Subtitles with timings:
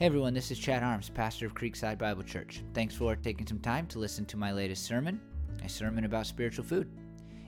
[0.00, 2.62] Hey everyone, this is Chad Arms, pastor of Creekside Bible Church.
[2.72, 5.20] Thanks for taking some time to listen to my latest sermon,
[5.62, 6.90] a sermon about spiritual food.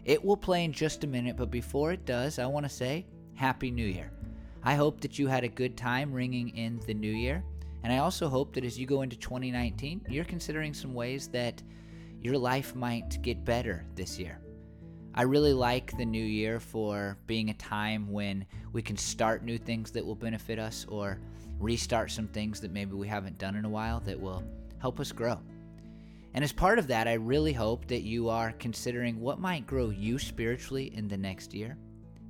[0.04, 3.06] It will play in just a minute, but before it does, I want to say
[3.32, 4.12] Happy New Year.
[4.62, 7.42] I hope that you had a good time ringing in the new year,
[7.84, 11.62] and I also hope that as you go into 2019, you're considering some ways that
[12.20, 14.42] your life might get better this year.
[15.14, 19.56] I really like the new year for being a time when we can start new
[19.56, 21.18] things that will benefit us or
[21.62, 24.42] restart some things that maybe we haven't done in a while that will
[24.78, 25.38] help us grow.
[26.34, 29.90] And as part of that, I really hope that you are considering what might grow
[29.90, 31.76] you spiritually in the next year.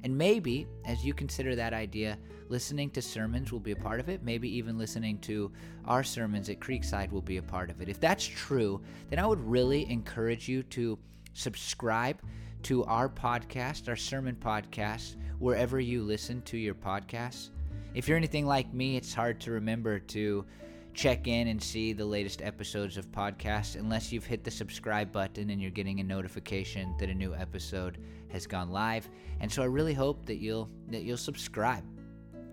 [0.05, 4.09] And maybe, as you consider that idea, listening to sermons will be a part of
[4.09, 4.25] it.
[4.25, 5.53] Maybe even listening to
[5.87, 7.89] our sermons at Creekside will be a part of it.
[7.89, 10.99] If that's true, then I would really encourage you to
[11.35, 12.21] subscribe
[12.65, 17.51] to our podcast, our sermon podcast, wherever you listen to your podcasts.
[17.95, 20.47] If you're anything like me, it's hard to remember to
[20.95, 25.51] check in and see the latest episodes of podcasts unless you've hit the subscribe button
[25.51, 29.09] and you're getting a notification that a new episode has gone live.
[29.41, 31.85] And so I really hope that you'll that you'll subscribe.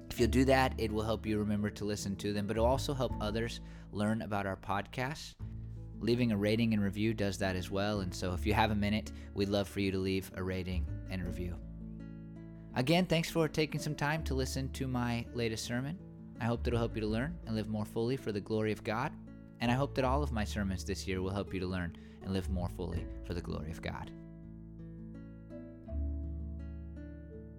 [0.09, 2.65] If you'll do that, it will help you remember to listen to them, but it'll
[2.67, 3.61] also help others
[3.93, 5.35] learn about our podcasts.
[6.01, 8.75] Leaving a rating and review does that as well, and so if you have a
[8.75, 11.55] minute, we'd love for you to leave a rating and review.
[12.79, 15.97] Again, thanks for taking some time to listen to my latest sermon.
[16.39, 18.71] I hope that it'll help you to learn and live more fully for the glory
[18.71, 19.11] of God.
[19.59, 21.97] And I hope that all of my sermons this year will help you to learn
[22.23, 24.11] and live more fully for the glory of God.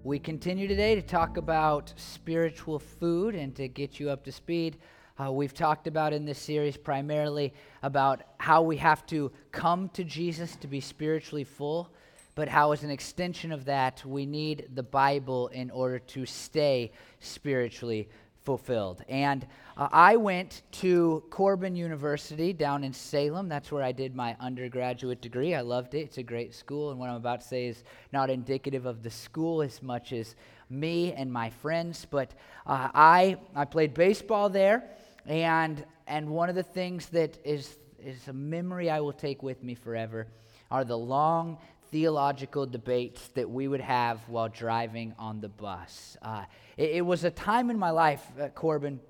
[0.04, 4.78] We continue today to talk about spiritual food and to get you up to speed.
[5.22, 10.02] Uh, we've talked about in this series primarily about how we have to come to
[10.02, 11.92] Jesus to be spiritually full
[12.40, 16.90] but how, as an extension of that, we need the Bible in order to stay
[17.18, 18.08] spiritually
[18.44, 19.04] fulfilled.
[19.10, 19.46] And
[19.76, 23.46] uh, I went to Corban University down in Salem.
[23.50, 25.54] That's where I did my undergraduate degree.
[25.54, 25.98] I loved it.
[25.98, 26.90] It's a great school.
[26.90, 30.34] And what I'm about to say is not indicative of the school as much as
[30.70, 32.06] me and my friends.
[32.10, 32.32] But
[32.66, 34.84] uh, I, I played baseball there.
[35.26, 39.62] And, and one of the things that is, is a memory I will take with
[39.62, 40.26] me forever
[40.70, 41.58] are the long
[41.90, 46.16] theological debates that we would have while driving on the bus.
[46.22, 46.44] Uh,
[46.76, 49.00] it, it, was a time in my life at Corban.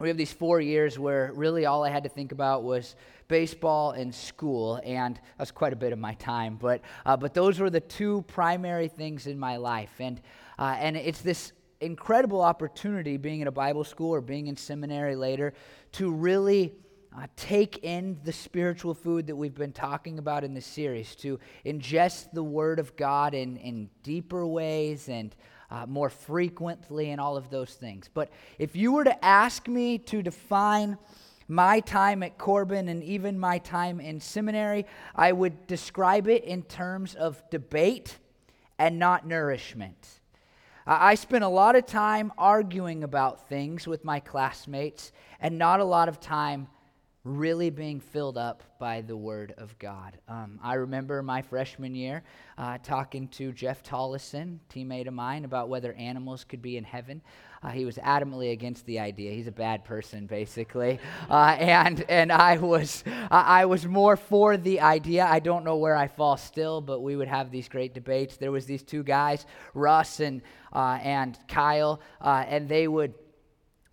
[0.00, 2.96] We have these four years where really all I had to think about was
[3.28, 6.56] baseball and school, and that was quite a bit of my time.
[6.56, 10.20] But uh, but those were the two primary things in my life, and
[10.58, 15.14] uh, and it's this incredible opportunity being in a Bible school or being in seminary
[15.14, 15.52] later
[15.92, 16.72] to really
[17.16, 21.38] uh, take in the spiritual food that we've been talking about in this series, to
[21.64, 25.34] ingest the Word of God in, in deeper ways and
[25.70, 28.08] uh, more frequently, and all of those things.
[28.12, 30.98] But if you were to ask me to define
[31.48, 36.62] my time at Corban and even my time in seminary, I would describe it in
[36.62, 38.18] terms of debate
[38.78, 40.20] and not nourishment.
[40.86, 45.84] I spent a lot of time arguing about things with my classmates and not a
[45.84, 46.68] lot of time
[47.24, 50.18] really being filled up by the Word of God.
[50.28, 52.22] Um, I remember my freshman year
[52.58, 57.22] uh, talking to Jeff Tollison, teammate of mine, about whether animals could be in heaven.
[57.62, 59.32] Uh, he was adamantly against the idea.
[59.32, 64.80] He's a bad person, basically, uh, and and I was I was more for the
[64.80, 65.24] idea.
[65.24, 68.36] I don't know where I fall still, but we would have these great debates.
[68.36, 70.42] There was these two guys, Russ and
[70.74, 73.14] uh, and Kyle, uh, and they would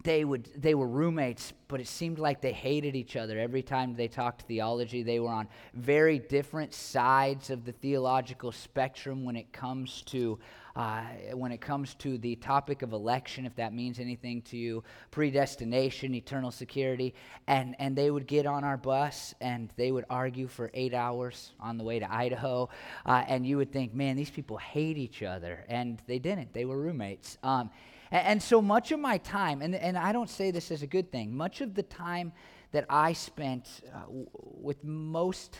[0.03, 3.39] they would they were roommates but it seemed like they hated each other.
[3.39, 9.23] Every time they talked theology they were on very different sides of the theological spectrum
[9.23, 10.37] when it comes to
[10.75, 11.03] uh,
[11.33, 16.13] when it comes to the topic of election if that means anything to you predestination
[16.15, 17.13] eternal security.
[17.47, 21.51] And and they would get on our bus and they would argue for eight hours
[21.59, 22.69] on the way to idaho.
[23.05, 25.65] Uh, and you would think man these people hate each other.
[25.67, 26.53] And they didn't.
[26.53, 27.37] They were roommates.
[27.43, 27.69] Um,
[28.11, 30.87] and, and so much of my time, and, and I don't say this as a
[30.87, 32.33] good thing, much of the time
[32.71, 35.59] that I spent uh, with most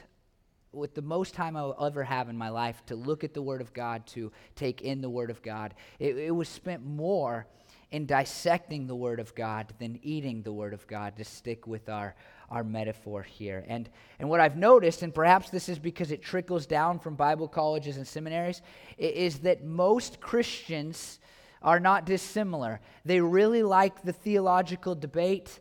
[0.73, 3.59] with the most time I'll ever have in my life to look at the Word
[3.59, 7.45] of God, to take in the Word of God, it, it, was spent more
[7.91, 11.89] in dissecting the Word of God than eating the Word of God, to stick with
[11.89, 12.15] our,
[12.49, 13.65] our metaphor here.
[13.67, 17.49] And, and what I've noticed, and perhaps this is because it trickles down from Bible
[17.49, 18.61] colleges and seminaries,
[18.97, 21.19] is that most Christians
[21.61, 22.79] are not dissimilar.
[23.05, 25.59] They really like the theological debate,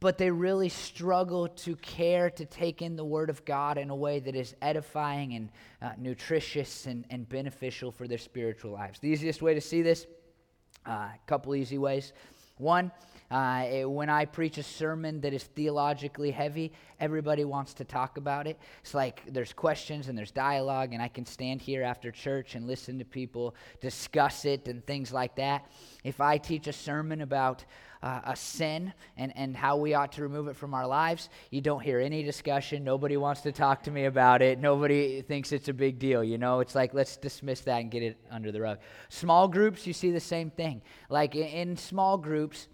[0.00, 3.96] but they really struggle to care to take in the Word of God in a
[3.96, 5.50] way that is edifying and
[5.80, 8.98] uh, nutritious and, and beneficial for their spiritual lives.
[8.98, 10.06] The easiest way to see this,
[10.86, 12.12] uh, a uh, couple easy ways.
[12.58, 12.90] One,
[13.30, 18.16] uh, it, when I preach a sermon that is theologically heavy, everybody wants to talk
[18.16, 18.58] about it.
[18.80, 22.66] It's like there's questions and there's dialogue, and I can stand here after church and
[22.66, 25.70] listen to people discuss it and things like that.
[26.04, 27.64] If I teach a sermon about
[28.02, 31.60] uh, a sin and, and how we ought to remove it from our lives, you
[31.60, 32.84] don't hear any discussion.
[32.84, 34.58] Nobody wants to talk to me about it.
[34.58, 36.22] Nobody thinks it's a big deal.
[36.22, 38.78] You know, it's like, let's dismiss that and get it under the rug.
[39.08, 40.82] Small groups, you see the same thing.
[41.10, 42.68] Like in, in small groups,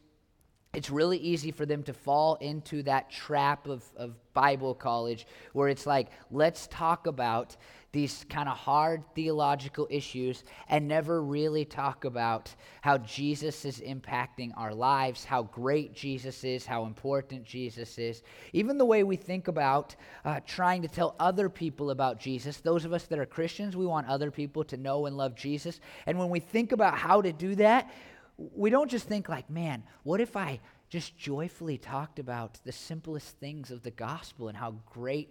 [0.75, 5.69] it's really easy for them to fall into that trap of, of Bible college where
[5.69, 7.57] it's like, let's talk about
[7.93, 14.51] these kind of hard theological issues and never really talk about how Jesus is impacting
[14.57, 18.25] our lives, how great Jesus is, how important Jesus is.
[18.53, 19.95] Even the way we think about
[20.25, 23.87] uh, trying to tell other people about Jesus, those of us that are Christians, we
[23.87, 25.79] want other people to know and love Jesus.
[26.07, 27.93] And when we think about how to do that,
[28.37, 33.39] we don't just think like, man, what if I just joyfully talked about the simplest
[33.39, 35.29] things of the gospel and how great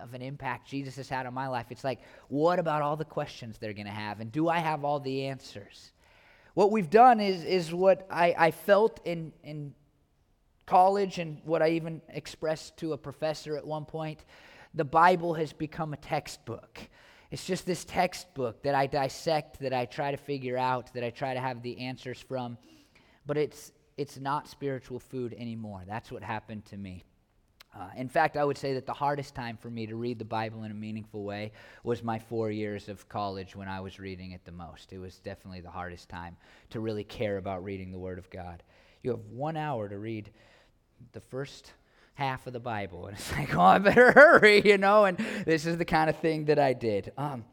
[0.00, 1.66] of an impact Jesus has had on my life.
[1.70, 4.20] It's like, what about all the questions they're going to have?
[4.20, 5.92] And do I have all the answers?
[6.54, 9.74] What we've done is, is what I, I felt in, in
[10.64, 14.24] college and what I even expressed to a professor at one point.
[14.74, 16.80] The Bible has become a textbook.
[17.30, 21.10] It's just this textbook that I dissect, that I try to figure out, that I
[21.10, 22.56] try to have the answers from.
[23.26, 25.82] But it's, it's not spiritual food anymore.
[25.86, 27.04] That's what happened to me.
[27.74, 30.24] Uh, in fact, I would say that the hardest time for me to read the
[30.24, 31.52] Bible in a meaningful way
[31.82, 34.92] was my four years of college when I was reading it the most.
[34.92, 36.36] It was definitely the hardest time
[36.70, 38.62] to really care about reading the Word of God.
[39.02, 40.30] You have one hour to read
[41.12, 41.72] the first
[42.16, 45.64] half of the Bible, and it's like, oh, I better hurry, you know, and this
[45.64, 47.12] is the kind of thing that I did.
[47.16, 47.44] Um,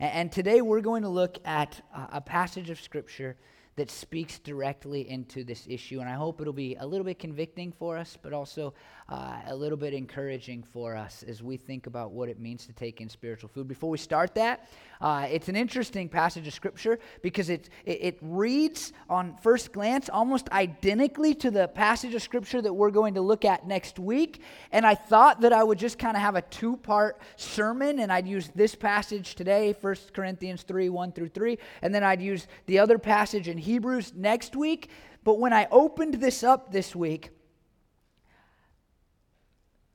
[0.00, 1.80] and, and, today we're going to look at
[2.12, 3.36] a passage of Scripture
[3.76, 6.00] that speaks directly into this issue.
[6.00, 8.72] And I hope it'll be a little bit convicting for us, but also
[9.08, 12.72] uh, a little bit encouraging for us as we think about what it means to
[12.72, 13.68] take in spiritual food.
[13.68, 14.68] Before we start that,
[15.00, 20.08] uh, it's an interesting passage of Scripture because it, it, it reads on first glance
[20.08, 24.40] almost identically to the passage of Scripture that we're going to look at next week.
[24.72, 28.10] And I thought that I would just kind of have a two part sermon, and
[28.10, 32.46] I'd use this passage today, 1 Corinthians 3 1 through 3, and then I'd use
[32.64, 34.90] the other passage in Hebrews next week.
[35.24, 37.30] But when I opened this up this week,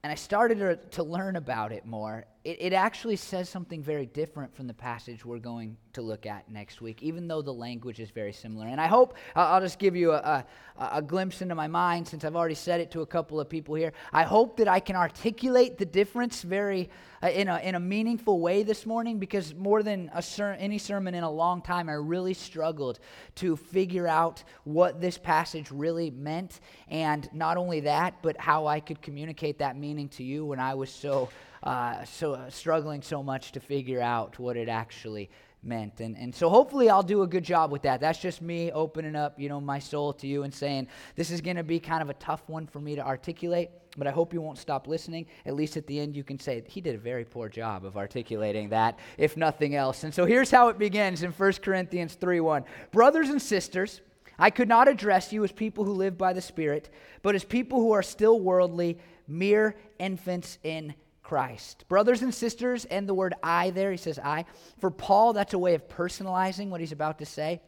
[0.03, 4.55] and I started to, learn about it more, it, it actually says something very different
[4.55, 8.09] from the passage we're going to look at next week, even though the language is
[8.09, 8.67] very similar.
[8.67, 10.43] And I hope I'll just give you a,
[10.77, 13.47] a, a, glimpse into my mind since I've already said it to a couple of
[13.47, 13.93] people here.
[14.11, 16.89] I hope that I can articulate the difference very
[17.21, 20.79] uh, in, a, in a meaningful way this morning because more than a ser- any
[20.79, 22.99] sermon in a long time, I really struggled
[23.35, 26.59] to figure out what this passage really meant.
[26.87, 30.73] And not only that, but how I could communicate that meaning to you when I
[30.73, 31.29] was so
[31.63, 35.29] uh, so uh, struggling so much to figure out what it actually
[35.63, 35.99] meant.
[35.99, 38.01] And, and so hopefully I'll do a good job with that.
[38.01, 41.41] That's just me opening up, you know, my soul to you and saying, this is
[41.41, 44.33] going to be kind of a tough one for me to articulate, but I hope
[44.33, 45.27] you won't stop listening.
[45.45, 47.95] At least at the end you can say, he did a very poor job of
[47.95, 50.03] articulating that, if nothing else.
[50.03, 52.63] And so here's how it begins in 1 Corinthians 3 1.
[52.91, 54.01] Brothers and sisters,
[54.39, 56.89] I could not address you as people who live by the Spirit,
[57.21, 58.97] but as people who are still worldly,
[59.27, 60.95] mere infants in
[61.31, 61.85] Christ.
[61.87, 64.43] Brothers and sisters, and the word I there, he says I.
[64.79, 67.61] For Paul, that's a way of personalizing what he's about to say.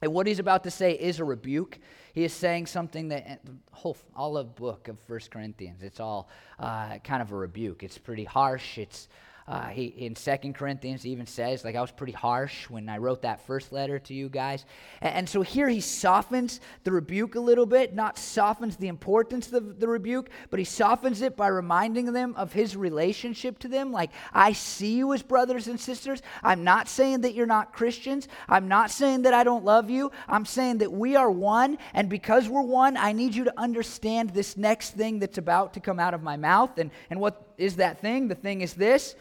[0.00, 1.78] And what he's about to say is a rebuke.
[2.14, 6.30] He is saying something that the whole all of book of First Corinthians, it's all
[6.58, 7.82] uh, kind of a rebuke.
[7.82, 8.78] It's pretty harsh.
[8.78, 9.08] It's
[9.48, 13.22] uh, he in Second Corinthians even says, like I was pretty harsh when I wrote
[13.22, 14.64] that first letter to you guys.
[15.00, 19.52] And, and, so here he softens the rebuke a little bit, not softens the importance
[19.52, 23.92] of the rebuke, but he softens it by reminding them of his relationship to them.
[23.92, 26.22] Like, I see you as brothers and sisters.
[26.42, 28.26] I'm not saying that you're not Christians.
[28.48, 30.10] I'm not saying that I don't love you.
[30.26, 34.30] I'm saying that we are one, and because we're one, I need you to understand
[34.30, 36.78] this next thing that's about to come out of my mouth.
[36.78, 38.26] And, and what is that thing?
[38.26, 39.14] The thing is this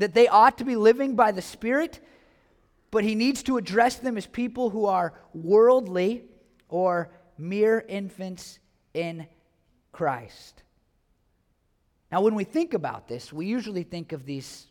[0.00, 2.00] that they ought to be living by the Spirit,
[2.90, 6.24] but he needs to address them as people who are worldly
[6.70, 8.58] or mere infants
[8.94, 9.26] in
[9.92, 10.62] Christ.
[12.10, 14.66] Now, when we think about this, we usually think of these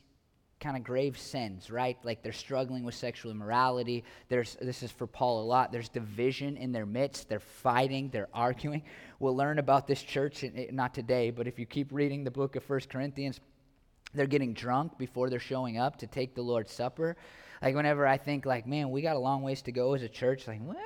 [0.60, 1.98] kind of grave sins, right?
[2.04, 4.04] Like they're struggling with sexual immorality.
[4.30, 5.72] There's this is for Paul a lot.
[5.72, 7.30] There's division in their midst.
[7.30, 8.82] They're fighting, they're arguing.
[9.20, 12.32] We'll learn about this church eh, eh, not today, but if you keep reading the
[12.32, 13.40] book of First Corinthians,
[14.14, 17.16] they're getting drunk before they're showing up to take the Lord's Supper.
[17.62, 20.10] Like whenever I think like, man, we got a long ways to go as a
[20.10, 20.78] church, like, well,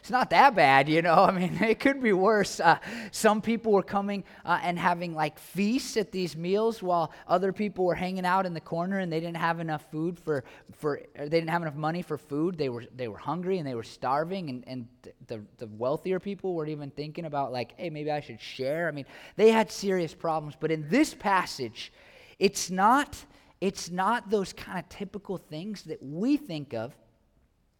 [0.00, 1.14] it's not that bad, you know.
[1.14, 2.60] I mean, it could be worse.
[2.60, 2.78] Uh,
[3.10, 7.84] some people were coming uh, and having like feasts at these meals, while other people
[7.84, 11.28] were hanging out in the corner and they didn't have enough food for for they
[11.28, 12.56] didn't have enough money for food.
[12.58, 14.88] They were they were hungry and they were starving, and and
[15.26, 18.88] the the wealthier people weren't even thinking about like, hey, maybe I should share.
[18.88, 20.54] I mean, they had serious problems.
[20.58, 21.92] But in this passage,
[22.42, 23.24] it's not
[23.60, 26.92] it's not those kind of typical things that we think of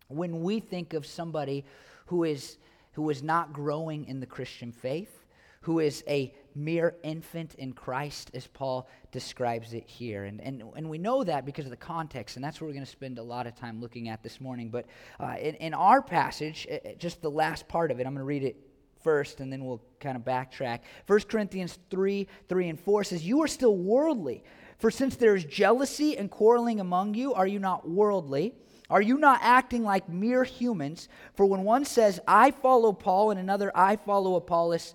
[0.06, 1.64] when we think of somebody
[2.06, 2.58] who is,
[2.92, 5.24] who is not growing in the Christian faith,
[5.62, 10.22] who is a mere infant in Christ, as Paul describes it here.
[10.22, 12.84] And, and, and we know that because of the context, and that's what we're going
[12.84, 14.68] to spend a lot of time looking at this morning.
[14.68, 14.86] But
[15.18, 18.24] uh, in, in our passage, uh, just the last part of it, I'm going to
[18.24, 18.56] read it
[19.02, 20.80] first and then we'll kind of backtrack.
[21.06, 24.44] 1 Corinthians 3 3 and 4 says, You are still worldly.
[24.78, 28.54] For since there is jealousy and quarreling among you, are you not worldly?
[28.90, 31.08] Are you not acting like mere humans?
[31.34, 34.94] For when one says, I follow Paul, and another, I follow Apollos,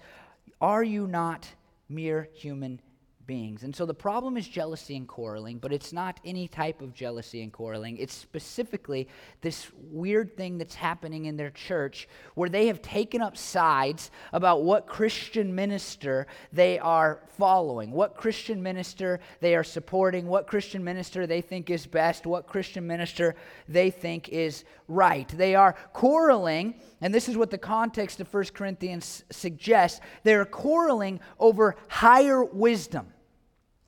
[0.59, 1.47] are you not
[1.89, 2.81] mere human
[3.27, 3.63] beings.
[3.63, 7.43] And so the problem is jealousy and quarreling, but it's not any type of jealousy
[7.43, 7.97] and quarreling.
[7.97, 9.07] It's specifically
[9.41, 14.63] this weird thing that's happening in their church where they have taken up sides about
[14.63, 21.27] what Christian minister they are following, what Christian minister they are supporting, what Christian minister
[21.27, 23.35] they think is best, what Christian minister
[23.67, 25.27] they think is right.
[25.27, 29.99] They are quarreling, and this is what the context of 1 Corinthians suggests.
[30.23, 33.07] They're quarreling over higher wisdom.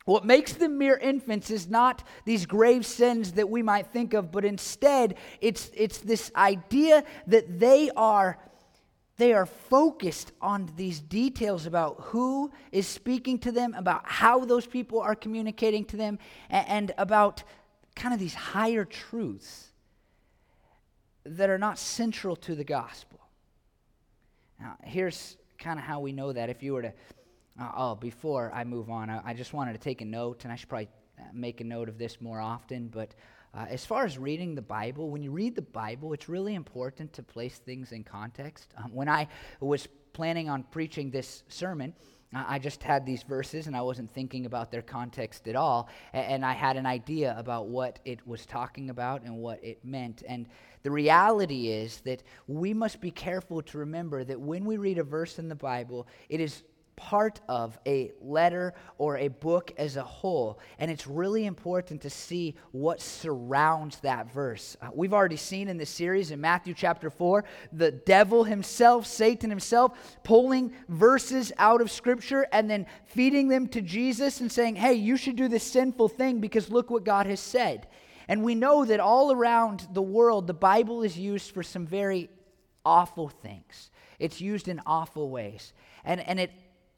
[0.10, 4.32] What makes them mere infants is not these grave sins that we might think of,
[4.32, 8.40] but instead it's, it's this idea that they are,
[9.18, 14.66] they are focused on these details about who is speaking to them, about how those
[14.66, 16.18] people are communicating to them,
[16.50, 17.44] and, and about
[17.96, 19.68] kind of these higher truths
[21.24, 23.20] that are not central to the gospel.
[24.60, 26.50] Now, here's kind of how we know that.
[26.50, 26.94] If you were to
[27.60, 30.54] uh, oh, before I move on, I, I, just wanted to take a note, and
[30.54, 30.90] I should probably
[31.20, 32.88] uh, make a note of this more often.
[32.88, 33.16] But
[33.54, 37.12] uh, as far as reading the Bible, when you read the Bible, it's really important
[37.14, 38.74] to place things in context.
[38.78, 39.28] Um, when I
[39.60, 41.94] was planning on preaching this sermon,
[42.32, 45.90] I just had these verses and I wasn't thinking about their context at all.
[46.14, 50.22] And I had an idea about what it was talking about and what it meant.
[50.28, 50.48] And
[50.84, 55.04] the reality is that we must be careful to remember that when we read a
[55.04, 56.64] verse in the Bible, it is
[57.00, 60.60] part of a letter or a book as a whole.
[60.80, 64.76] And it's really important to see what surrounds that verse.
[64.82, 69.50] Uh, we've already seen in this series in Matthew chapter 4 the devil himself, Satan
[69.50, 74.94] himself, pulling verses out of Scripture and then feeding them to Jesus and saying, hey,
[74.94, 77.88] you should do this sinful thing because look what God has said.
[78.28, 82.30] And we know that all around the world, the Bible is used for some very
[82.86, 83.90] awful things.
[84.20, 85.72] It's used in awful ways.
[86.04, 86.52] And, and it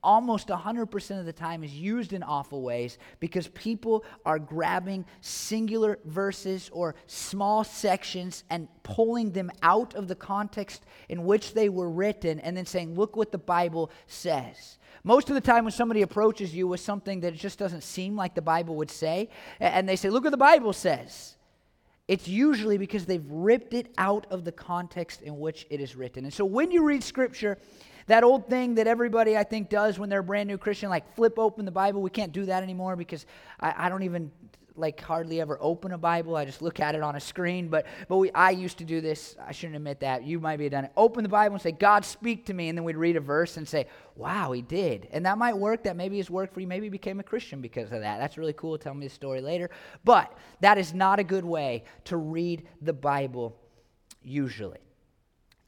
[0.03, 5.99] almost 100% of the time is used in awful ways because people are grabbing singular
[6.05, 11.89] verses or small sections and pulling them out of the context in which they were
[11.89, 14.77] written and then saying, Look what the Bible says.
[15.03, 18.35] Most of the time, when somebody approaches you with something that just doesn't seem like
[18.35, 19.29] the Bible would say,
[19.59, 21.37] and they say, Look what the Bible says.
[22.07, 26.25] It's usually because they've ripped it out of the context in which it is written.
[26.25, 27.57] And so when you read Scripture,
[28.07, 31.15] that old thing that everybody, I think, does when they're a brand new Christian, like
[31.15, 32.01] flip open the Bible.
[32.01, 33.25] We can't do that anymore because
[33.59, 34.31] I, I don't even
[34.75, 36.35] like hardly ever open a Bible.
[36.35, 37.67] I just look at it on a screen.
[37.67, 39.35] But but we I used to do this.
[39.45, 40.23] I shouldn't admit that.
[40.23, 40.91] You might be done it.
[40.97, 43.57] Open the Bible and say, God speak to me, and then we'd read a verse
[43.57, 45.07] and say, Wow, he did.
[45.11, 45.83] And that might work.
[45.83, 46.67] That maybe has worked for you.
[46.67, 48.19] Maybe you became a Christian because of that.
[48.19, 48.77] That's really cool.
[48.77, 49.69] Tell me the story later.
[50.03, 53.57] But that is not a good way to read the Bible
[54.23, 54.79] usually.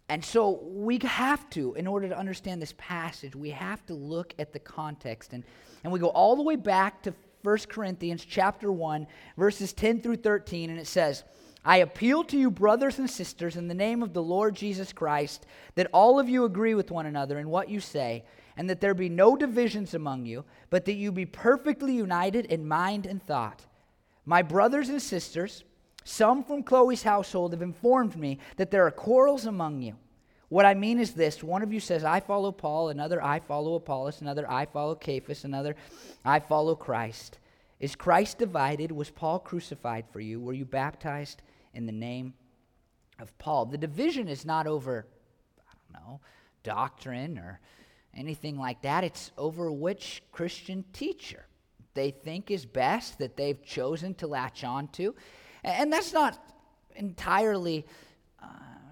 [0.09, 4.33] And so we have to, in order to understand this passage, we have to look
[4.37, 5.33] at the context.
[5.33, 5.43] And,
[5.83, 9.07] and we go all the way back to 1 Corinthians chapter 1,
[9.37, 11.23] verses 10 through 13, and it says,
[11.65, 15.45] I appeal to you, brothers and sisters, in the name of the Lord Jesus Christ,
[15.75, 18.25] that all of you agree with one another in what you say,
[18.57, 22.67] and that there be no divisions among you, but that you be perfectly united in
[22.67, 23.65] mind and thought.
[24.25, 25.63] My brothers and sisters,
[26.03, 29.95] some from Chloe's household have informed me that there are quarrels among you.
[30.49, 33.75] What I mean is this one of you says, I follow Paul, another, I follow
[33.75, 35.75] Apollos, another, I follow Cephas, another,
[36.23, 37.39] I follow Christ.
[37.79, 38.91] Is Christ divided?
[38.91, 40.39] Was Paul crucified for you?
[40.39, 41.41] Were you baptized
[41.73, 42.33] in the name
[43.19, 43.65] of Paul?
[43.65, 45.07] The division is not over,
[45.59, 46.19] I don't know,
[46.63, 47.59] doctrine or
[48.15, 49.03] anything like that.
[49.03, 51.47] It's over which Christian teacher
[51.93, 55.15] they think is best that they've chosen to latch on to.
[55.63, 56.37] And that's not
[56.95, 57.85] entirely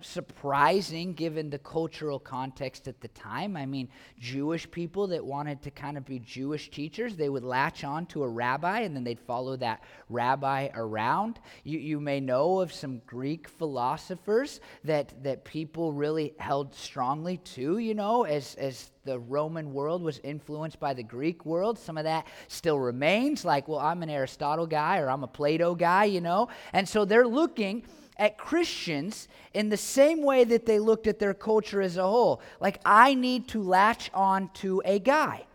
[0.02, 3.56] surprising given the cultural context at the time.
[3.56, 3.90] I mean,
[4.20, 8.24] Jewish people that wanted to kind of be Jewish teachers, they would latch on to
[8.24, 11.40] a rabbi and then they'd follow that rabbi around.
[11.64, 17.78] You, you may know of some Greek philosophers that, that people really held strongly to,
[17.78, 21.80] you know, as, as the Roman world was influenced by the Greek world.
[21.80, 25.76] Some of that still remains, like, well, I'm an Aristotle guy or I'm a Plato
[25.76, 26.50] guy, you know.
[26.74, 27.84] And so they're looking
[28.22, 32.40] at Christians in the same way that they looked at their culture as a whole.
[32.60, 35.48] Like, I need to latch on to a guy.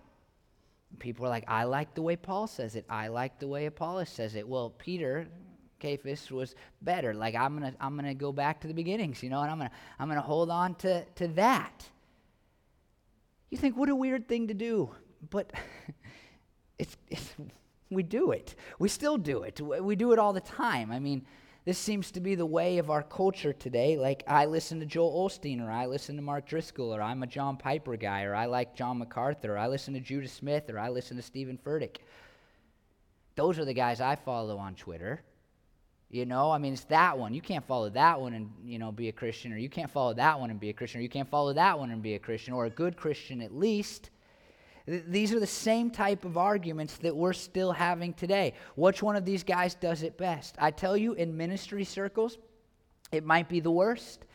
[0.98, 2.84] People are like, I like the way Paul says it.
[2.90, 4.48] I like the way Apollos says it.
[4.48, 5.28] Well, Peter,
[5.80, 7.14] Cephas was better.
[7.14, 9.70] Like I'm gonna I'm gonna go back to the beginnings, you know, and I'm gonna
[9.98, 11.86] I'm gonna hold on to to that.
[13.50, 14.90] You think what a weird thing to do,
[15.30, 15.52] but
[16.78, 17.34] it's, it's
[17.90, 18.54] we do it.
[18.78, 19.60] We still do it.
[19.60, 20.90] We do it all the time.
[20.90, 21.26] I mean,
[21.66, 23.98] this seems to be the way of our culture today.
[23.98, 27.26] Like, I listen to Joel Osteen, or I listen to Mark Driscoll, or I'm a
[27.26, 30.78] John Piper guy, or I like John MacArthur, or I listen to Judah Smith, or
[30.78, 31.96] I listen to Stephen Furtick.
[33.34, 35.22] Those are the guys I follow on Twitter.
[36.08, 37.34] You know, I mean, it's that one.
[37.34, 40.14] You can't follow that one and, you know, be a Christian, or you can't follow
[40.14, 42.20] that one and be a Christian, or you can't follow that one and be a
[42.20, 44.10] Christian, or a good Christian at least.
[44.86, 48.54] These are the same type of arguments that we're still having today.
[48.76, 50.54] Which one of these guys does it best?
[50.58, 52.38] I tell you, in ministry circles,
[53.10, 54.26] it might be the worst.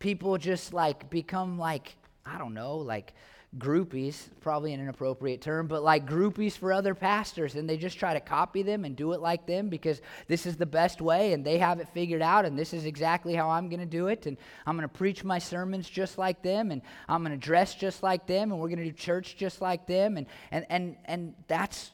[0.00, 3.14] People just like become like, I don't know, like
[3.58, 7.56] groupies, probably an inappropriate term, but like groupies for other pastors.
[7.56, 10.56] And they just try to copy them and do it like them because this is
[10.56, 13.68] the best way and they have it figured out and this is exactly how I'm
[13.68, 14.26] going to do it.
[14.26, 17.74] And I'm going to preach my sermons just like them and I'm going to dress
[17.74, 20.16] just like them and we're going to do church just like them.
[20.16, 21.90] And, and, and, and that's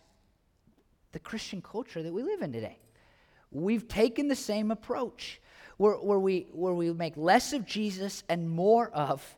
[1.12, 2.78] the Christian culture that we live in today.
[3.50, 5.40] We've taken the same approach
[5.78, 9.36] where, where, we, where we make less of Jesus and more of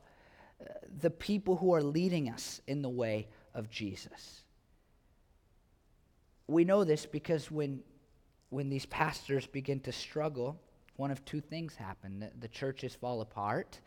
[1.00, 4.42] the people who are leading us in the way of Jesus.
[6.46, 7.80] We know this because when,
[8.50, 10.60] when these pastors begin to struggle,
[10.96, 13.80] one of two things happen the, the churches fall apart,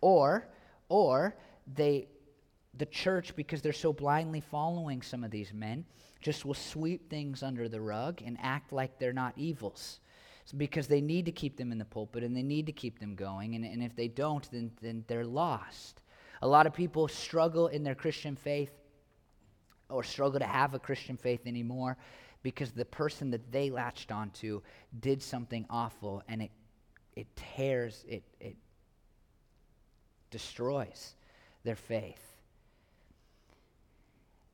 [0.00, 0.46] or,
[0.88, 1.36] or
[1.74, 2.08] they,
[2.74, 5.84] the church, because they're so blindly following some of these men,
[6.20, 10.00] just will sweep things under the rug and act like they're not evils
[10.56, 13.14] because they need to keep them in the pulpit and they need to keep them
[13.14, 13.54] going.
[13.54, 16.02] And, and if they don't, then, then they're lost.
[16.42, 18.72] A lot of people struggle in their Christian faith
[19.88, 21.96] or struggle to have a Christian faith anymore
[22.42, 24.60] because the person that they latched onto
[25.00, 26.50] did something awful and it,
[27.14, 28.56] it tears, it, it
[30.30, 31.14] destroys
[31.64, 32.20] their faith.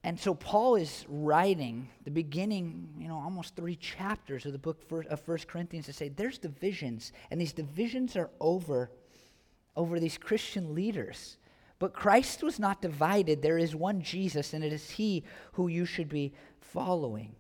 [0.05, 4.83] And so Paul is writing the beginning, you know, almost three chapters of the book
[5.09, 8.91] of First Corinthians to say there's divisions, and these divisions are over
[9.75, 11.39] over these Christian leaders.
[11.83, 13.43] But Christ was not divided.
[13.43, 17.35] There is one Jesus, and it is he who you should be following.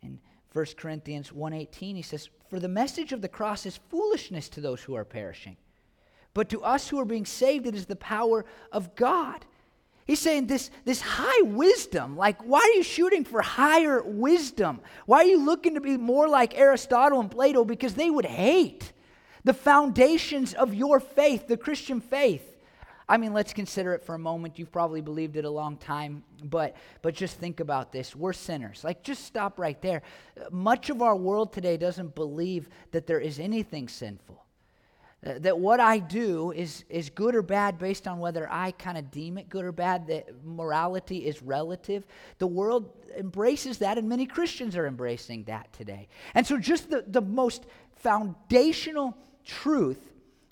[0.00, 0.20] In
[0.52, 4.82] 1 Corinthians 1:18 he says, "For the message of the cross is foolishness to those
[4.82, 5.56] who are perishing,
[6.32, 9.46] but to us who are being saved it is the power of God."
[10.06, 14.80] He's saying this, this high wisdom, like, why are you shooting for higher wisdom?
[15.06, 17.64] Why are you looking to be more like Aristotle and Plato?
[17.64, 18.92] Because they would hate
[19.42, 22.47] the foundations of your faith, the Christian faith.
[23.08, 24.58] I mean, let's consider it for a moment.
[24.58, 28.14] You've probably believed it a long time, but but just think about this.
[28.14, 28.84] We're sinners.
[28.84, 30.02] Like just stop right there.
[30.50, 34.44] Much of our world today doesn't believe that there is anything sinful.
[35.26, 38.98] Uh, that what I do is is good or bad based on whether I kind
[38.98, 40.06] of deem it good or bad.
[40.08, 42.06] That morality is relative.
[42.38, 46.08] The world embraces that, and many Christians are embracing that today.
[46.34, 47.64] And so, just the, the most
[47.96, 49.98] foundational truth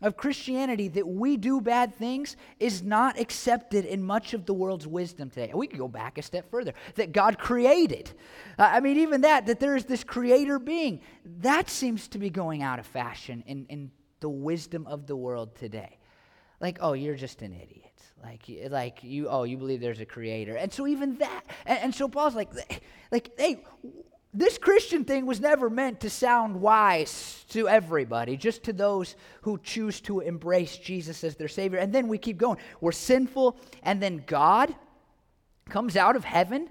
[0.03, 4.87] of Christianity that we do bad things is not accepted in much of the world's
[4.87, 5.53] wisdom today.
[5.55, 8.11] We could go back a step further that God created.
[8.59, 11.01] Uh, I mean, even that, that there is this creator being,
[11.41, 15.55] that seems to be going out of fashion in, in the wisdom of the world
[15.55, 15.99] today.
[16.61, 17.83] Like, oh, you're just an idiot.
[18.23, 20.57] Like, like you, oh, you believe there's a creator.
[20.57, 22.51] And so even that, and, and so Paul's like,
[23.11, 23.63] like, hey,
[24.37, 29.59] this Christian thing was never meant to sound wise to everybody, just to those who
[29.62, 31.79] choose to embrace Jesus as their Savior.
[31.79, 32.59] And then we keep going.
[32.81, 34.75] We're sinful, and then God
[35.70, 36.68] comes out of heaven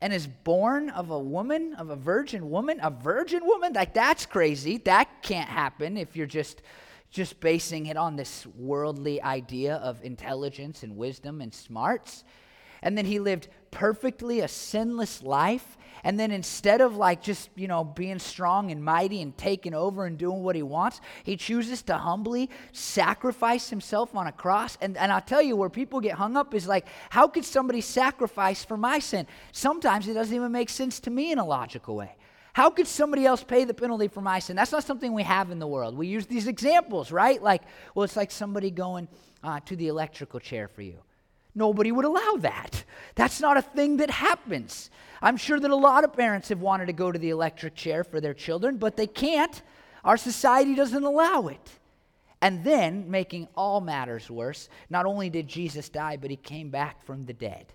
[0.00, 3.74] and is born of a woman, of a virgin woman, a virgin woman.
[3.74, 4.78] Like, that's crazy.
[4.78, 6.62] That can't happen if you're just
[7.10, 12.24] just basing it on this worldly idea of intelligence and wisdom and smarts.
[12.82, 17.68] And then he lived perfectly a sinless life And then instead of like just, you
[17.68, 21.82] know, being strong and mighty and taking over and doing what he wants, he chooses
[21.82, 24.76] to humbly sacrifice himself on a cross.
[24.80, 27.80] And, and I'll tell you, where people get hung up is like, how could somebody
[27.80, 29.26] sacrifice for my sin?
[29.52, 32.16] Sometimes it doesn't even make sense to me in a logical way.
[32.54, 34.56] How could somebody else pay the penalty for my sin?
[34.56, 35.96] That's not something we have in the world.
[35.96, 37.42] We use these examples, right?
[37.42, 37.62] Like,
[37.94, 39.08] well, it's like somebody going
[39.42, 40.98] uh, to the electrical chair for you.
[41.54, 42.84] Nobody would allow that.
[43.14, 44.90] That's not a thing that happens.
[45.20, 48.04] I'm sure that a lot of parents have wanted to go to the electric chair
[48.04, 49.62] for their children, but they can't.
[50.04, 51.70] Our society doesn't allow it.
[52.40, 57.04] And then, making all matters worse, not only did Jesus die, but he came back
[57.04, 57.66] from the dead.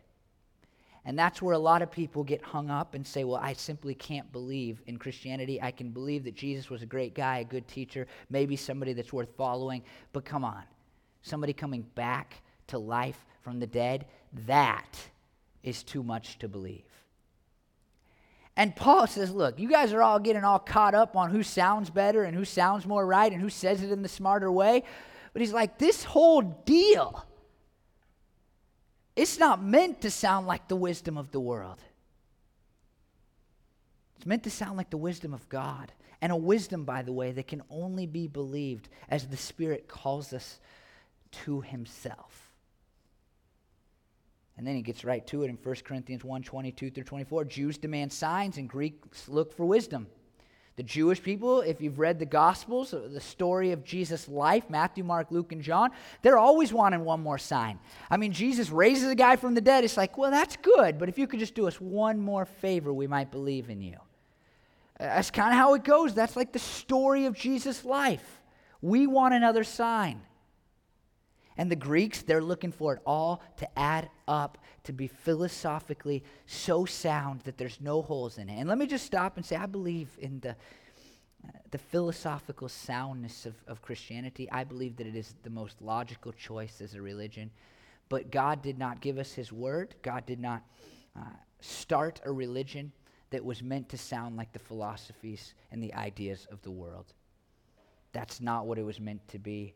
[1.06, 3.96] And that's where a lot of people get hung up and say, well, I simply
[3.96, 5.62] can't believe in Christianity.
[5.62, 9.14] I can believe that Jesus was a great guy, a good teacher, maybe somebody that's
[9.14, 10.64] worth following, but come on.
[11.22, 14.06] Somebody coming back to life from the dead,
[14.46, 15.10] that
[15.64, 16.84] is too much to believe.
[18.56, 21.92] And Paul says, look, you guys are all getting all caught up on who sounds
[21.92, 24.84] better and who sounds more right and who says it in the smarter way.
[25.32, 27.24] But he's like, this whole deal,
[29.16, 31.78] it's not meant to sound like the wisdom of the world.
[34.16, 35.92] It's meant to sound like the wisdom of God.
[36.20, 40.34] And a wisdom, by the way, that can only be believed as the Spirit calls
[40.34, 40.60] us
[41.44, 42.47] to Himself.
[44.58, 47.46] And then he gets right to it in 1 Corinthians 1 22 through 24.
[47.46, 50.08] Jews demand signs, and Greeks look for wisdom.
[50.78, 55.04] The Jewish people, if you've read the Gospels, uh, the story of Jesus' life, Matthew,
[55.04, 55.90] Mark, Luke, and John,
[56.22, 57.80] they're always wanting one more sign.
[58.12, 59.84] I mean, Jesus raises a guy from the dead.
[59.84, 62.94] It's like, well, that's good, but if you could just do us one more favor,
[62.94, 63.98] we might believe in you.
[65.00, 66.14] Uh, that's kind of how it goes.
[66.14, 68.42] That's like the story of Jesus' life.
[68.80, 70.22] We want another sign.
[71.58, 76.86] And the Greeks, they're looking for it all to add up, to be philosophically so
[76.86, 78.60] sound that there's no holes in it.
[78.60, 83.46] And let me just stop and say, I believe in the, uh, the philosophical soundness
[83.46, 84.48] of, of Christianity.
[84.52, 87.50] I believe that it is the most logical choice as a religion.
[88.10, 90.64] But God did not give us His word, God did not
[91.18, 91.24] uh,
[91.60, 92.92] start a religion
[93.30, 97.14] that was meant to sound like the philosophies and the ideas of the world.
[98.14, 99.74] That's not what it was meant to be.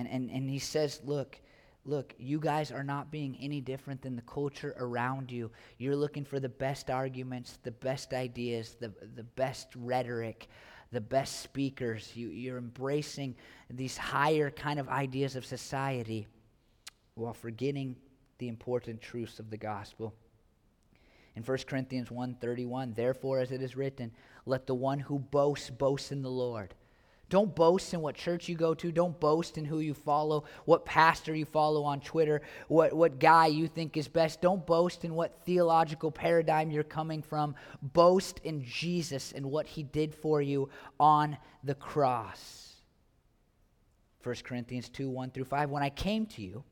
[0.00, 1.38] And, and, and he says, Look,
[1.84, 5.50] look, you guys are not being any different than the culture around you.
[5.76, 10.48] You're looking for the best arguments, the best ideas, the, the best rhetoric,
[10.90, 12.12] the best speakers.
[12.14, 13.36] You, you're embracing
[13.68, 16.26] these higher kind of ideas of society
[17.14, 17.94] while forgetting
[18.38, 20.14] the important truths of the gospel.
[21.36, 24.12] In 1 Corinthians 1:31, therefore as it is written,
[24.46, 26.74] let the one who boasts boast in the Lord.
[27.30, 28.90] Don't boast in what church you go to.
[28.90, 33.46] Don't boast in who you follow, what pastor you follow on Twitter, what, what guy
[33.46, 34.42] you think is best.
[34.42, 37.54] Don't boast in what theological paradigm you're coming from.
[37.80, 42.74] Boast in Jesus and what he did for you on the cross.
[44.24, 45.70] 1 Corinthians 2 1 through 5.
[45.70, 46.64] When I came to you,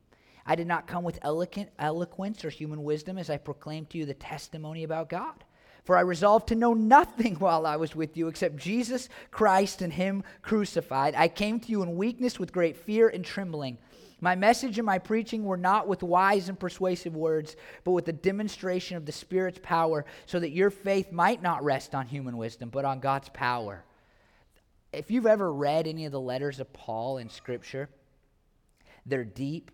[0.45, 4.05] I did not come with eloquent, eloquence or human wisdom as I proclaimed to you
[4.05, 5.45] the testimony about God.
[5.83, 9.93] For I resolved to know nothing while I was with you except Jesus Christ and
[9.93, 11.15] Him crucified.
[11.15, 13.77] I came to you in weakness with great fear and trembling.
[14.21, 18.13] My message and my preaching were not with wise and persuasive words, but with the
[18.13, 22.69] demonstration of the Spirit's power, so that your faith might not rest on human wisdom,
[22.69, 23.83] but on God's power.
[24.91, 27.89] If you've ever read any of the letters of Paul in Scripture,
[29.05, 29.71] they're deep,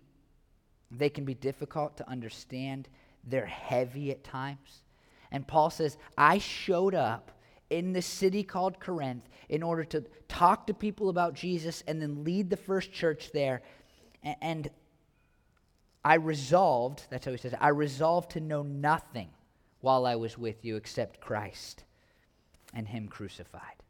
[0.90, 2.88] they can be difficult to understand,
[3.24, 4.82] they're heavy at times.
[5.30, 7.32] And Paul says, I showed up
[7.70, 12.24] in the city called Corinth in order to talk to people about Jesus and then
[12.24, 13.62] lead the first church there.
[14.40, 14.68] And
[16.04, 19.30] I resolved, that's how he says, I resolved to know nothing
[19.80, 21.84] while I was with you except Christ
[22.72, 23.82] and Him crucified.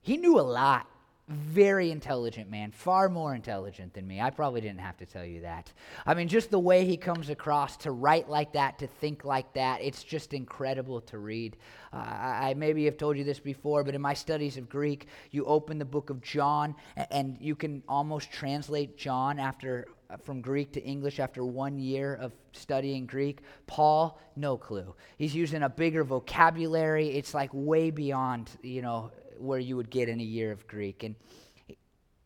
[0.00, 0.86] He knew a lot
[1.28, 4.20] very intelligent man, far more intelligent than me.
[4.20, 5.70] I probably didn't have to tell you that.
[6.06, 9.52] I mean, just the way he comes across to write like that, to think like
[9.52, 11.56] that, it's just incredible to read.
[11.92, 15.44] Uh, I maybe have told you this before, but in my studies of Greek, you
[15.44, 16.74] open the book of John,
[17.10, 22.14] and you can almost translate John after uh, from Greek to English after one year
[22.14, 23.40] of studying Greek.
[23.66, 24.94] Paul, no clue.
[25.18, 27.08] He's using a bigger vocabulary.
[27.08, 31.02] It's like way beyond, you know, where you would get in a year of Greek.
[31.02, 31.14] And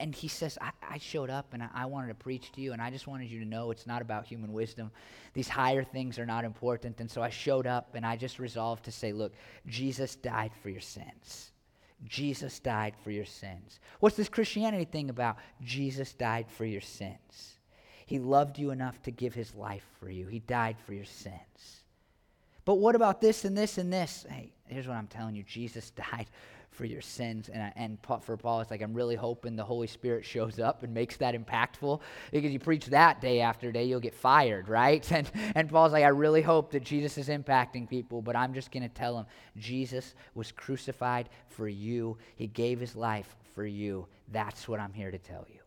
[0.03, 2.73] and he says, I, I showed up and I, I, wanted to preach to you,
[2.73, 4.91] and I just wanted you to know it's not about human wisdom.
[5.33, 6.99] These higher things are not important.
[6.99, 9.33] And so I showed up and I just resolved to say, Look,
[9.69, 11.53] Jesus died for your sins.
[12.05, 13.79] Jesus died for your sins.
[14.01, 15.37] What's this Christianity thing about?
[15.63, 17.55] Jesus died for your sins.
[18.05, 21.83] He loved you enough to give his life for you, He died for your sins.
[22.65, 24.27] But what about this and this and this?
[24.29, 26.27] Hey, here's what I'm telling you Jesus died
[26.73, 27.49] for your sins.
[27.49, 30.93] And, and for Paul, it's like, I'm really hoping the Holy Spirit shows up and
[30.93, 32.01] makes that impactful
[32.33, 35.11] because you preach that day after day, you'll get fired, right?
[35.13, 38.73] And, and Paul's like, I really hope that Jesus is impacting people, but I'm just
[38.73, 39.27] going to tell them
[39.59, 44.07] Jesus was crucified for you, He gave His life for you.
[44.33, 45.62] That's what I'm here to tell you.